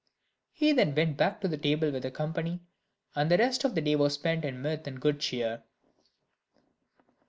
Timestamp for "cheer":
5.19-5.61